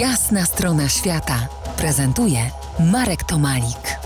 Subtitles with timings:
[0.00, 2.38] Jasna strona świata prezentuje
[2.92, 3.98] Marek Tomalik.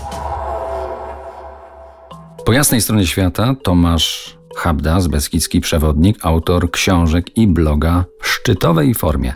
[2.45, 9.33] Po jasnej stronie świata Tomasz Habdas, beskidzki przewodnik, autor książek i bloga w szczytowej formie.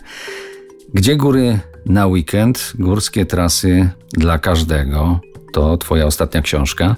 [0.93, 5.19] Gdzie góry na weekend, górskie trasy dla każdego.
[5.53, 6.95] To twoja ostatnia książka.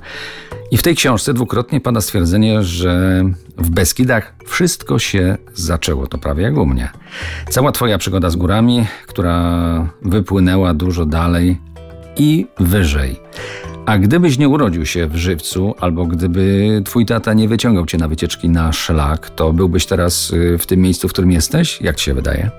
[0.72, 3.24] I w tej książce dwukrotnie pada stwierdzenie, że
[3.58, 6.08] w Beskidach wszystko się zaczęło.
[6.08, 6.90] To prawie jak u mnie.
[7.50, 11.58] Cała twoja przygoda z górami, która wypłynęła dużo dalej
[12.18, 13.20] i wyżej.
[13.86, 18.08] A gdybyś nie urodził się w żywcu, albo gdyby twój tata nie wyciągał cię na
[18.08, 21.82] wycieczki na szlak, to byłbyś teraz y, w tym miejscu, w którym jesteś?
[21.82, 22.52] Jak ci się wydaje?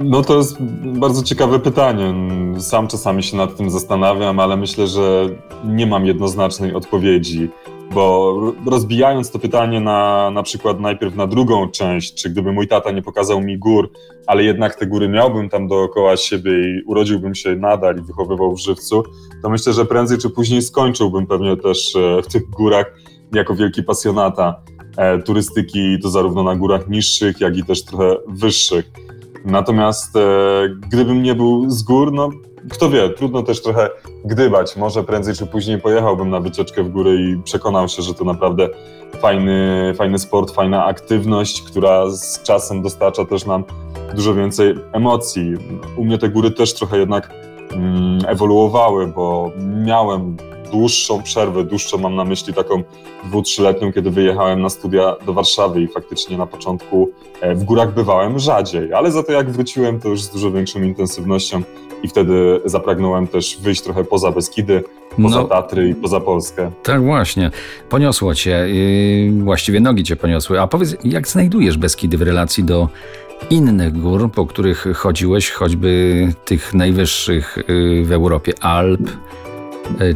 [0.00, 2.14] No to jest bardzo ciekawe pytanie.
[2.60, 5.28] Sam czasami się nad tym zastanawiam, ale myślę, że
[5.64, 7.48] nie mam jednoznacznej odpowiedzi,
[7.94, 8.34] bo
[8.66, 13.02] rozbijając to pytanie na, na przykład najpierw na drugą część, czy gdyby mój tata nie
[13.02, 13.90] pokazał mi gór,
[14.26, 18.60] ale jednak te góry miałbym tam dookoła siebie i urodził się nadal i wychowywał w
[18.60, 19.02] żywcu,
[19.42, 22.94] to myślę, że prędzej czy później skończyłbym pewnie też e, w tych górach
[23.32, 24.62] jako wielki pasjonata
[24.96, 29.03] e, turystyki, to zarówno na górach niższych, jak i też trochę wyższych.
[29.44, 30.20] Natomiast e,
[30.68, 32.30] gdybym nie był z gór, no
[32.70, 33.90] kto wie, trudno też trochę
[34.24, 34.76] gdybać.
[34.76, 38.68] Może prędzej czy później pojechałbym na wycieczkę w góry i przekonał się, że to naprawdę
[39.20, 43.64] fajny, fajny sport, fajna aktywność, która z czasem dostarcza też nam
[44.14, 45.54] dużo więcej emocji.
[45.96, 47.30] U mnie te góry też trochę jednak
[47.72, 49.52] mm, ewoluowały, bo
[49.84, 50.36] miałem
[50.70, 52.82] dłuższą przerwę, dłuższą mam na myśli taką
[53.24, 57.94] dwu, trzyletnią, kiedy wyjechałem na studia do Warszawy i faktycznie na początku e, w górach
[57.94, 61.62] bywałem rzadziej, ale za to jak wróciłem, to już z dużo większą intensywnością
[62.02, 64.84] i wtedy zapragnąłem też wyjść trochę poza Beskidy,
[65.22, 66.70] poza no, Tatry i poza Polskę.
[66.82, 67.50] Tak właśnie.
[67.88, 70.60] Poniosło cię, yy, właściwie nogi cię poniosły.
[70.60, 72.88] A powiedz, jak znajdujesz Beskidy w relacji do
[73.50, 79.10] innych gór, po których chodziłeś, choćby tych najwyższych yy, w Europie, Alp,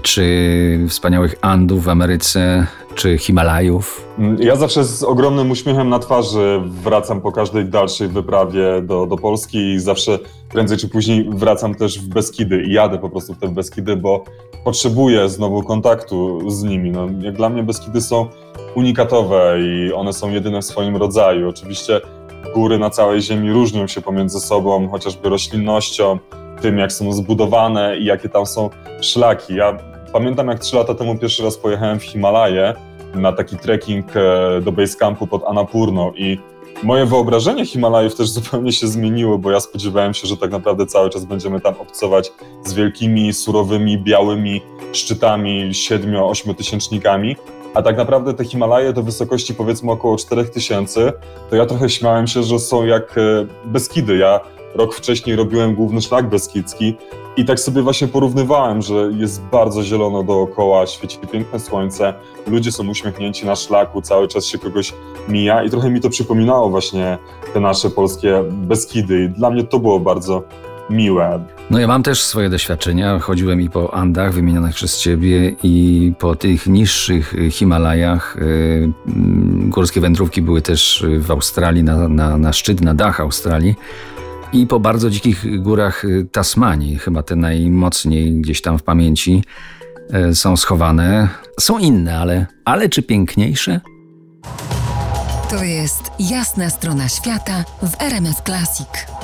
[0.02, 4.04] czy wspaniałych Andów w Ameryce, czy Himalajów?
[4.38, 9.58] Ja zawsze z ogromnym uśmiechem na twarzy wracam po każdej dalszej wyprawie do, do Polski
[9.58, 10.18] i zawsze
[10.50, 14.24] prędzej czy później wracam też w Beskidy i jadę po prostu w te Beskidy, bo
[14.64, 16.90] potrzebuję znowu kontaktu z nimi.
[16.90, 18.26] No, jak dla mnie Beskidy są
[18.74, 21.48] unikatowe i one są jedyne w swoim rodzaju.
[21.48, 22.00] Oczywiście
[22.54, 26.18] góry na całej ziemi różnią się pomiędzy sobą, chociażby roślinnością,
[26.60, 28.70] tym, jak są zbudowane i jakie tam są
[29.00, 29.54] szlaki.
[29.54, 29.76] Ja
[30.12, 32.74] pamiętam, jak trzy lata temu pierwszy raz pojechałem w Himalaje
[33.14, 36.38] na taki trekking e, do Basecampu pod Annapurną i
[36.82, 41.10] moje wyobrażenie Himalajów też zupełnie się zmieniło, bo ja spodziewałem się, że tak naprawdę cały
[41.10, 42.32] czas będziemy tam obcować
[42.64, 44.60] z wielkimi, surowymi, białymi
[44.92, 47.36] szczytami, 7-8 tysięcznikami,
[47.74, 51.12] a tak naprawdę te Himalaje do wysokości powiedzmy około 4000,
[51.50, 54.16] to ja trochę śmiałem się, że są jak e, Beskidy.
[54.16, 54.40] Ja
[54.74, 56.96] Rok wcześniej robiłem główny szlak beskidzki
[57.36, 62.14] i tak sobie właśnie porównywałem, że jest bardzo zielono dookoła, świeci piękne słońce,
[62.46, 64.94] ludzie są uśmiechnięci na szlaku, cały czas się kogoś
[65.28, 67.18] mija i trochę mi to przypominało właśnie
[67.54, 70.42] te nasze polskie Beskidy i dla mnie to było bardzo
[70.90, 71.44] miłe.
[71.70, 73.18] No ja mam też swoje doświadczenia.
[73.18, 78.36] Chodziłem i po Andach wymienionych przez ciebie i po tych niższych Himalajach.
[78.36, 78.92] Y,
[79.68, 83.74] górskie wędrówki były też w Australii, na, na, na szczyt, na dach Australii
[84.52, 89.44] i po bardzo dzikich górach y, Tasmanii, chyba te najmocniej gdzieś tam w pamięci
[90.30, 91.28] y, są schowane.
[91.60, 93.80] Są inne, ale, ale czy piękniejsze?
[95.50, 99.17] To jest jasna strona świata w RMS Classic.